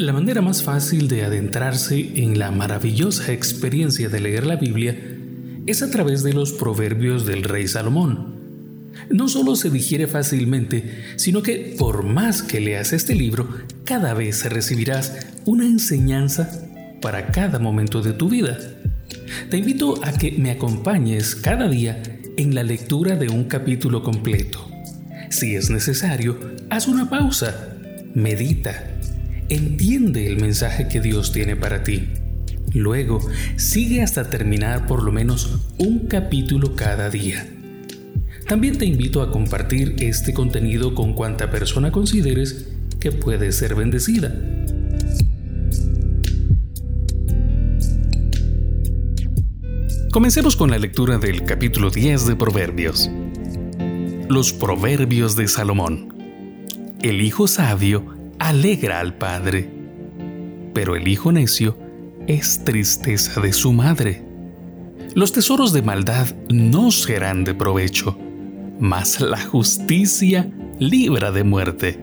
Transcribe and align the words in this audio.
La 0.00 0.14
manera 0.14 0.40
más 0.40 0.62
fácil 0.62 1.08
de 1.08 1.24
adentrarse 1.24 2.12
en 2.22 2.38
la 2.38 2.50
maravillosa 2.50 3.34
experiencia 3.34 4.08
de 4.08 4.18
leer 4.18 4.46
la 4.46 4.56
Biblia 4.56 4.98
es 5.66 5.82
a 5.82 5.90
través 5.90 6.22
de 6.22 6.32
los 6.32 6.52
proverbios 6.52 7.26
del 7.26 7.42
rey 7.42 7.68
Salomón. 7.68 8.88
No 9.10 9.28
solo 9.28 9.56
se 9.56 9.68
digiere 9.68 10.06
fácilmente, 10.06 11.04
sino 11.16 11.42
que 11.42 11.74
por 11.78 12.02
más 12.02 12.42
que 12.42 12.60
leas 12.60 12.94
este 12.94 13.14
libro, 13.14 13.46
cada 13.84 14.14
vez 14.14 14.42
recibirás 14.50 15.26
una 15.44 15.66
enseñanza 15.66 16.50
para 17.02 17.26
cada 17.26 17.58
momento 17.58 18.00
de 18.00 18.14
tu 18.14 18.30
vida. 18.30 18.58
Te 19.50 19.58
invito 19.58 20.02
a 20.02 20.12
que 20.12 20.32
me 20.32 20.50
acompañes 20.50 21.34
cada 21.34 21.68
día 21.68 22.02
en 22.38 22.54
la 22.54 22.62
lectura 22.62 23.16
de 23.16 23.28
un 23.28 23.44
capítulo 23.44 24.02
completo. 24.02 24.66
Si 25.28 25.56
es 25.56 25.68
necesario, 25.68 26.38
haz 26.70 26.88
una 26.88 27.10
pausa, 27.10 27.76
medita 28.14 28.96
entiende 29.50 30.28
el 30.28 30.40
mensaje 30.40 30.88
que 30.88 31.00
Dios 31.00 31.32
tiene 31.32 31.56
para 31.56 31.82
ti. 31.82 32.08
Luego, 32.72 33.20
sigue 33.56 34.00
hasta 34.00 34.30
terminar 34.30 34.86
por 34.86 35.02
lo 35.02 35.10
menos 35.10 35.58
un 35.76 36.06
capítulo 36.06 36.76
cada 36.76 37.10
día. 37.10 37.46
También 38.46 38.78
te 38.78 38.86
invito 38.86 39.22
a 39.22 39.30
compartir 39.30 39.96
este 39.98 40.32
contenido 40.32 40.94
con 40.94 41.14
cuanta 41.14 41.50
persona 41.50 41.90
consideres 41.90 42.68
que 43.00 43.10
puede 43.10 43.50
ser 43.50 43.74
bendecida. 43.74 44.32
Comencemos 50.12 50.54
con 50.56 50.70
la 50.70 50.78
lectura 50.78 51.18
del 51.18 51.44
capítulo 51.44 51.90
10 51.90 52.26
de 52.26 52.36
Proverbios. 52.36 53.10
Los 54.28 54.52
Proverbios 54.52 55.34
de 55.34 55.48
Salomón. 55.48 56.14
El 57.02 57.20
hijo 57.20 57.48
sabio 57.48 58.19
alegra 58.40 58.98
al 58.98 59.14
padre, 59.14 59.70
pero 60.74 60.96
el 60.96 61.06
hijo 61.06 61.30
necio 61.30 61.78
es 62.26 62.64
tristeza 62.64 63.40
de 63.40 63.52
su 63.52 63.72
madre. 63.72 64.24
Los 65.14 65.32
tesoros 65.32 65.72
de 65.72 65.82
maldad 65.82 66.28
no 66.48 66.90
serán 66.90 67.44
de 67.44 67.54
provecho, 67.54 68.18
mas 68.80 69.20
la 69.20 69.40
justicia 69.40 70.50
libra 70.78 71.30
de 71.30 71.44
muerte. 71.44 72.00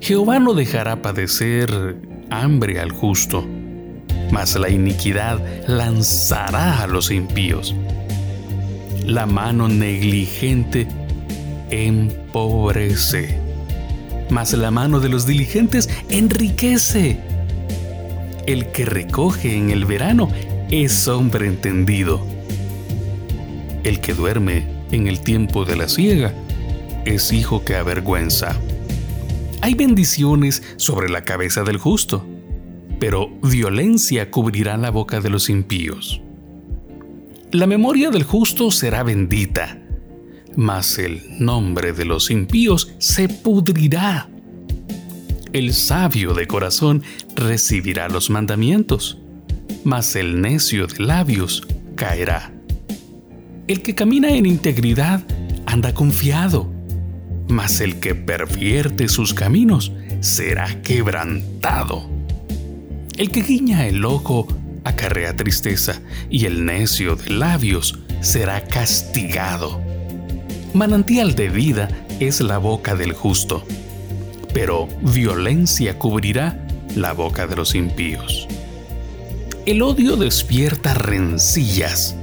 Jehová 0.00 0.38
no 0.38 0.54
dejará 0.54 1.02
padecer 1.02 1.96
hambre 2.30 2.78
al 2.78 2.92
justo, 2.92 3.46
mas 4.30 4.56
la 4.56 4.70
iniquidad 4.70 5.40
lanzará 5.66 6.82
a 6.82 6.86
los 6.86 7.10
impíos. 7.10 7.74
La 9.04 9.26
mano 9.26 9.68
negligente 9.68 10.86
empobrece 11.70 13.39
mas 14.30 14.52
la 14.52 14.70
mano 14.70 15.00
de 15.00 15.08
los 15.08 15.26
diligentes 15.26 15.88
enriquece. 16.08 17.20
El 18.46 18.66
que 18.72 18.84
recoge 18.84 19.56
en 19.56 19.70
el 19.70 19.84
verano 19.84 20.28
es 20.70 21.08
hombre 21.08 21.46
entendido. 21.46 22.24
El 23.84 24.00
que 24.00 24.14
duerme 24.14 24.66
en 24.92 25.06
el 25.06 25.20
tiempo 25.20 25.64
de 25.64 25.76
la 25.76 25.88
siega 25.88 26.34
es 27.04 27.32
hijo 27.32 27.64
que 27.64 27.76
avergüenza. 27.76 28.56
Hay 29.62 29.74
bendiciones 29.74 30.62
sobre 30.76 31.08
la 31.10 31.24
cabeza 31.24 31.64
del 31.64 31.76
justo, 31.76 32.26
pero 32.98 33.28
violencia 33.42 34.30
cubrirá 34.30 34.76
la 34.76 34.90
boca 34.90 35.20
de 35.20 35.30
los 35.30 35.50
impíos. 35.50 36.22
La 37.52 37.66
memoria 37.66 38.10
del 38.10 38.22
justo 38.22 38.70
será 38.70 39.02
bendita 39.02 39.79
mas 40.56 40.98
el 40.98 41.22
nombre 41.38 41.92
de 41.92 42.04
los 42.04 42.30
impíos 42.30 42.92
se 42.98 43.28
pudrirá. 43.28 44.28
El 45.52 45.74
sabio 45.74 46.34
de 46.34 46.46
corazón 46.46 47.02
recibirá 47.34 48.08
los 48.08 48.30
mandamientos, 48.30 49.18
mas 49.84 50.14
el 50.16 50.40
necio 50.40 50.86
de 50.86 51.04
labios 51.04 51.66
caerá. 51.96 52.52
El 53.66 53.82
que 53.82 53.94
camina 53.94 54.30
en 54.30 54.46
integridad 54.46 55.24
anda 55.66 55.94
confiado, 55.94 56.72
mas 57.48 57.80
el 57.80 58.00
que 58.00 58.14
pervierte 58.14 59.08
sus 59.08 59.34
caminos 59.34 59.92
será 60.20 60.82
quebrantado. 60.82 62.08
El 63.16 63.30
que 63.30 63.42
guiña 63.42 63.86
el 63.86 64.04
ojo 64.04 64.46
acarrea 64.84 65.36
tristeza, 65.36 66.00
y 66.30 66.46
el 66.46 66.64
necio 66.64 67.16
de 67.16 67.30
labios 67.30 67.98
será 68.20 68.64
castigado. 68.64 69.89
Manantial 70.72 71.34
de 71.34 71.48
vida 71.48 71.88
es 72.20 72.40
la 72.40 72.58
boca 72.58 72.94
del 72.94 73.12
justo, 73.12 73.64
pero 74.54 74.86
violencia 75.02 75.98
cubrirá 75.98 76.64
la 76.94 77.12
boca 77.12 77.48
de 77.48 77.56
los 77.56 77.74
impíos. 77.74 78.46
El 79.66 79.82
odio 79.82 80.16
despierta 80.16 80.94
rencillas, 80.94 82.14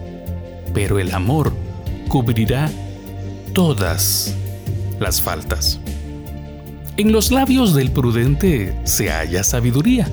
pero 0.73 0.97
el 0.97 1.13
amor 1.13 1.53
cubrirá 2.07 2.71
todas 3.53 4.33
las 4.97 5.21
faltas. 5.21 5.81
En 6.95 7.11
los 7.11 7.31
labios 7.31 7.75
del 7.75 7.91
prudente 7.91 8.79
se 8.85 9.09
halla 9.09 9.43
sabiduría, 9.43 10.09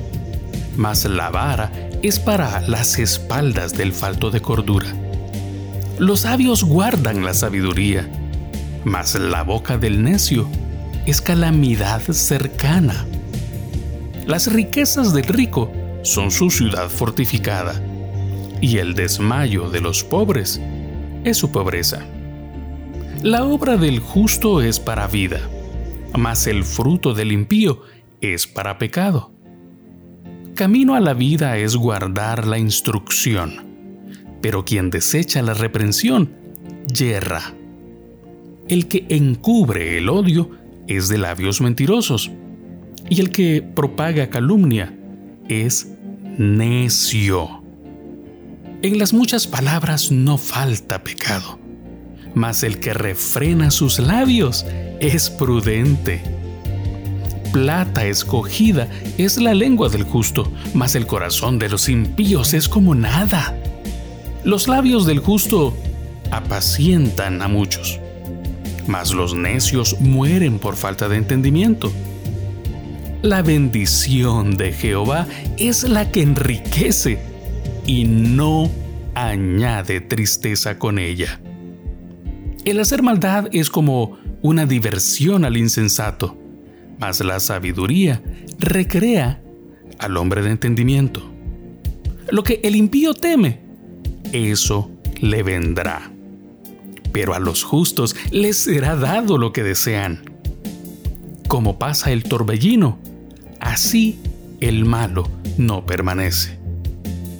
mas 0.77 1.05
la 1.05 1.31
vara 1.31 1.71
es 2.03 2.19
para 2.19 2.61
las 2.63 2.99
espaldas 2.99 3.77
del 3.77 3.93
falto 3.93 4.31
de 4.31 4.41
cordura. 4.41 4.93
Los 5.99 6.21
sabios 6.21 6.65
guardan 6.65 7.25
la 7.25 7.33
sabiduría, 7.33 8.11
mas 8.85 9.15
la 9.15 9.43
boca 9.43 9.79
del 9.79 10.03
necio 10.03 10.49
es 11.07 11.21
calamidad 11.21 12.01
cercana. 12.01 13.07
Las 14.27 14.53
riquezas 14.53 15.13
del 15.13 15.25
rico 15.25 15.71
son 16.03 16.31
su 16.31 16.51
ciudad 16.51 16.89
fortificada, 16.89 17.81
y 18.61 18.79
el 18.79 18.95
desmayo 18.95 19.71
de 19.71 19.81
los 19.81 20.05
pobres 20.05 20.61
es 21.25 21.37
su 21.37 21.51
pobreza. 21.51 22.05
La 23.23 23.45
obra 23.45 23.77
del 23.77 24.01
justo 24.01 24.61
es 24.61 24.81
para 24.81 25.07
vida, 25.07 25.41
mas 26.17 26.47
el 26.47 26.65
fruto 26.65 27.15
del 27.15 27.33
impío 27.33 27.83
es 28.21 28.47
para 28.47 28.79
pecado. 28.79 29.33
Camino 30.55 30.95
a 30.95 31.01
la 31.01 31.15
vida 31.15 31.57
es 31.57 31.75
guardar 31.75 32.47
la 32.47 32.59
instrucción, 32.59 33.65
pero 34.41 34.65
quien 34.65 34.91
desecha 34.91 35.43
la 35.43 35.55
reprensión, 35.55 36.31
yerra. 36.87 37.55
El 38.69 38.89
que 38.89 39.05
encubre 39.11 39.99
el 39.99 40.09
odio 40.09 40.51
es 40.87 41.09
de 41.09 41.19
labios 41.19 41.61
mentirosos, 41.61 42.31
y 43.11 43.21
el 43.21 43.31
que 43.31 43.61
propaga 43.63 44.31
calumnia 44.31 44.95
es 45.51 45.89
necio. 46.39 47.63
En 48.81 48.99
las 48.99 49.13
muchas 49.13 49.47
palabras 49.47 50.11
no 50.11 50.39
falta 50.39 51.05
pecado, 51.05 51.59
mas 52.35 52.63
el 52.63 52.81
que 52.81 52.95
refrena 52.95 53.71
sus 53.71 53.99
labios 53.99 54.65
es 54.99 55.29
prudente. 55.29 56.23
Plata 57.53 58.07
escogida 58.07 58.89
es 59.19 59.37
la 59.37 59.53
lengua 59.53 59.91
del 59.91 60.05
justo, 60.05 60.51
mas 60.73 60.95
el 60.95 61.07
corazón 61.07 61.59
de 61.59 61.69
los 61.69 61.91
impíos 61.91 62.55
es 62.55 62.71
como 62.71 62.95
nada. 62.95 63.59
Los 64.43 64.69
labios 64.69 65.05
del 65.05 65.19
justo 65.19 65.77
apacientan 66.31 67.43
a 67.43 67.49
muchos 67.49 68.01
mas 68.87 69.13
los 69.13 69.35
necios 69.35 70.01
mueren 70.01 70.59
por 70.59 70.77
falta 70.77 71.09
de 71.09 71.17
entendimiento. 71.17 71.93
La 73.23 73.43
bendición 73.43 74.57
de 74.57 74.73
Jehová 74.73 75.27
es 75.57 75.85
la 75.85 76.11
que 76.11 76.23
enriquece 76.23 77.19
y 77.87 78.05
no 78.05 78.71
añade 79.15 80.01
tristeza 80.01 80.79
con 80.79 80.99
ella. 80.99 81.41
El 82.65 82.81
hacer 82.81 83.03
maldad 83.03 83.49
es 83.53 83.71
como 83.71 84.19
una 84.43 84.67
diversión 84.67 85.45
al 85.45 85.57
insensato, 85.57 86.37
mas 86.99 87.21
la 87.21 87.41
sabiduría 87.41 88.23
recrea 88.59 89.43
al 89.99 90.17
hombre 90.17 90.43
de 90.43 90.51
entendimiento. 90.51 91.31
Lo 92.31 92.43
que 92.43 92.61
el 92.63 92.77
impío 92.77 93.15
teme, 93.15 93.61
eso 94.33 94.91
le 95.21 95.43
vendrá 95.43 96.14
pero 97.15 97.33
a 97.33 97.39
los 97.39 97.63
justos 97.63 98.17
les 98.33 98.59
será 98.59 98.97
dado 98.97 99.39
lo 99.39 99.53
que 99.53 99.63
desean. 99.63 100.33
Como 101.47 101.79
pasa 101.79 102.11
el 102.11 102.25
torbellino, 102.25 102.99
así 103.61 104.19
el 104.61 104.85
malo 104.85 105.31
no 105.57 105.87
permanece, 105.87 106.59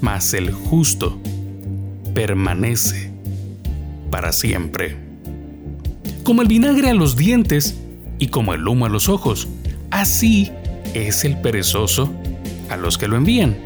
mas 0.01 0.33
el 0.33 0.53
justo 0.53 1.21
permanece 2.15 3.11
para 4.13 4.33
siempre. 4.33 4.97
Como 6.23 6.43
el 6.43 6.47
vinagre 6.47 6.91
a 6.91 6.95
los 6.95 7.17
dientes 7.17 7.77
y 8.21 8.29
como 8.29 8.55
el 8.55 8.69
humo 8.69 8.87
a 8.87 8.91
los 8.91 9.09
ojos, 9.09 9.49
así 9.91 10.53
es 10.95 11.25
el 11.25 11.41
perezoso 11.41 12.15
a 12.71 12.77
los 12.77 12.97
que 12.97 13.09
lo 13.09 13.17
envían. 13.17 13.57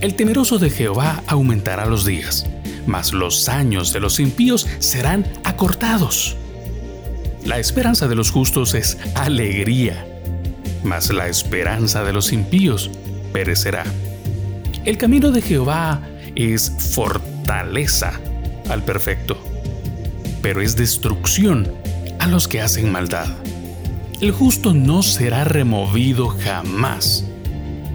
El 0.00 0.16
temeroso 0.16 0.58
de 0.58 0.70
Jehová 0.70 1.22
aumentará 1.28 1.86
los 1.86 2.04
días 2.04 2.46
mas 2.86 3.12
los 3.12 3.48
años 3.48 3.92
de 3.92 4.00
los 4.00 4.20
impíos 4.20 4.66
serán 4.78 5.26
acortados. 5.44 6.36
La 7.44 7.58
esperanza 7.58 8.08
de 8.08 8.14
los 8.14 8.30
justos 8.30 8.74
es 8.74 8.96
alegría, 9.14 10.06
mas 10.82 11.12
la 11.12 11.28
esperanza 11.28 12.02
de 12.04 12.12
los 12.12 12.32
impíos 12.32 12.90
perecerá. 13.32 13.84
El 14.84 14.98
camino 14.98 15.30
de 15.30 15.42
Jehová 15.42 16.02
es 16.34 16.72
fortaleza 16.94 18.20
al 18.68 18.82
perfecto, 18.82 19.38
pero 20.42 20.60
es 20.60 20.76
destrucción 20.76 21.72
a 22.18 22.26
los 22.26 22.48
que 22.48 22.60
hacen 22.60 22.90
maldad. 22.90 23.28
El 24.20 24.32
justo 24.32 24.72
no 24.72 25.02
será 25.02 25.44
removido 25.44 26.28
jamás, 26.28 27.24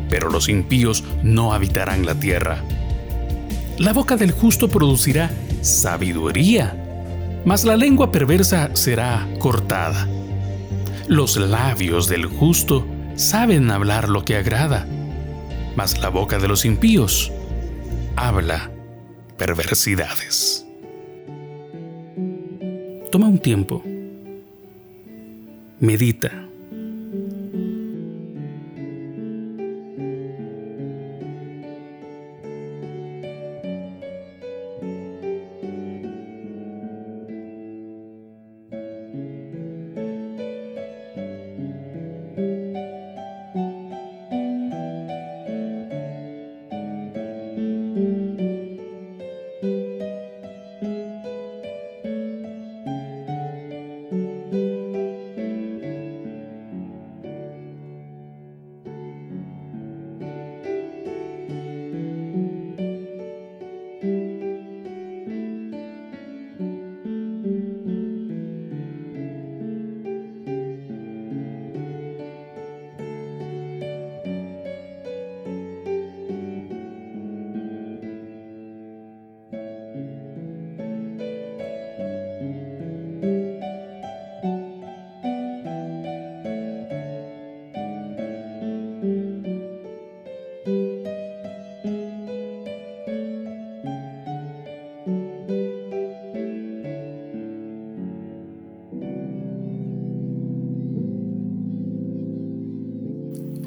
pero 0.09 0.30
los 0.30 0.50
impíos 0.50 1.03
no 1.24 1.53
habitarán 1.53 2.06
la 2.06 2.15
tierra. 2.15 2.63
La 3.79 3.93
boca 3.93 4.17
del 4.17 4.31
justo 4.31 4.67
producirá 4.67 5.31
sabiduría, 5.61 6.75
mas 7.45 7.63
la 7.63 7.77
lengua 7.77 8.11
perversa 8.11 8.75
será 8.75 9.25
cortada. 9.39 10.05
Los 11.07 11.37
labios 11.37 12.09
del 12.09 12.25
justo 12.25 12.85
saben 13.15 13.71
hablar 13.71 14.09
lo 14.09 14.25
que 14.25 14.35
agrada, 14.35 14.85
mas 15.77 15.97
la 15.97 16.09
boca 16.09 16.39
de 16.39 16.49
los 16.49 16.65
impíos 16.65 17.31
habla 18.17 18.69
perversidades. 19.37 20.65
Toma 23.13 23.27
un 23.29 23.39
tiempo. 23.39 23.81
Medita 25.79 26.49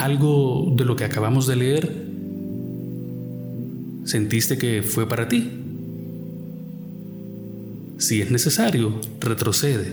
algo 0.04 0.72
de 0.76 0.84
lo 0.84 0.96
que 0.96 1.04
acabamos 1.04 1.46
de 1.46 1.56
leer 1.56 2.12
sentiste 4.04 4.58
que 4.58 4.82
fue 4.82 5.08
para 5.08 5.28
ti. 5.28 5.50
Si 7.98 8.20
es 8.20 8.30
necesario, 8.30 9.00
retrocede 9.20 9.92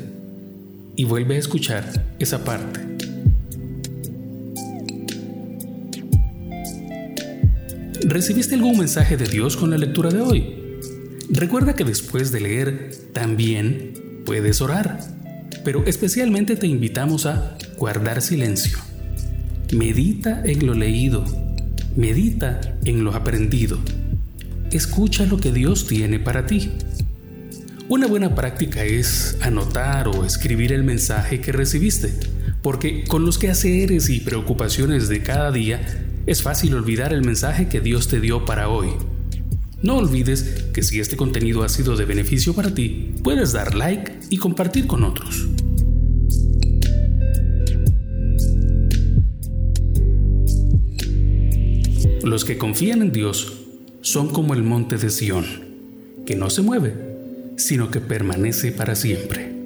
y 0.95 1.03
vuelve 1.03 1.35
a 1.35 1.39
escuchar 1.39 2.15
esa 2.17 2.43
parte. 2.43 2.81
¿Recibiste 8.01 8.55
algún 8.55 8.77
mensaje 8.77 9.17
de 9.17 9.27
Dios 9.27 9.55
con 9.55 9.69
la 9.69 9.77
lectura 9.77 10.09
de 10.09 10.21
hoy? 10.21 10.55
Recuerda 11.29 11.75
que 11.75 11.83
después 11.83 12.31
de 12.31 12.39
leer 12.39 12.91
también 13.13 14.23
puedes 14.25 14.61
orar, 14.61 14.99
pero 15.63 15.85
especialmente 15.85 16.55
te 16.55 16.65
invitamos 16.65 17.27
a 17.27 17.57
guardar 17.77 18.21
silencio. 18.21 18.88
Medita 19.71 20.41
en 20.45 20.65
lo 20.65 20.73
leído, 20.73 21.23
medita 21.95 22.59
en 22.85 23.03
lo 23.03 23.13
aprendido. 23.13 23.77
Escucha 24.71 25.27
lo 25.27 25.37
que 25.37 25.51
Dios 25.51 25.85
tiene 25.85 26.19
para 26.19 26.47
ti. 26.47 26.71
Una 27.87 28.07
buena 28.07 28.33
práctica 28.33 28.83
es 28.83 29.37
anotar 29.41 30.07
o 30.07 30.25
escribir 30.25 30.73
el 30.73 30.83
mensaje 30.83 31.39
que 31.39 31.51
recibiste, 31.51 32.11
porque 32.63 33.03
con 33.03 33.25
los 33.25 33.37
quehaceres 33.37 34.09
y 34.09 34.21
preocupaciones 34.21 35.07
de 35.07 35.21
cada 35.21 35.51
día 35.51 35.81
es 36.25 36.41
fácil 36.41 36.73
olvidar 36.73 37.13
el 37.13 37.23
mensaje 37.23 37.67
que 37.67 37.79
Dios 37.79 38.07
te 38.07 38.19
dio 38.19 38.45
para 38.45 38.69
hoy. 38.69 38.89
No 39.83 39.97
olvides 39.97 40.65
que 40.73 40.81
si 40.81 40.99
este 40.99 41.15
contenido 41.15 41.63
ha 41.63 41.69
sido 41.69 41.95
de 41.95 42.05
beneficio 42.05 42.55
para 42.55 42.73
ti, 42.73 43.13
puedes 43.23 43.53
dar 43.53 43.75
like 43.75 44.19
y 44.31 44.37
compartir 44.37 44.87
con 44.87 45.03
otros. 45.03 45.47
Los 52.29 52.45
que 52.45 52.59
confían 52.59 53.01
en 53.01 53.11
Dios 53.11 53.53
son 54.01 54.31
como 54.31 54.53
el 54.53 54.61
monte 54.61 54.97
de 54.97 55.09
Sión, 55.09 55.45
que 56.27 56.35
no 56.35 56.51
se 56.51 56.61
mueve, 56.61 56.93
sino 57.57 57.89
que 57.89 58.01
permanece 58.01 58.71
para 58.71 58.93
siempre. 58.93 59.58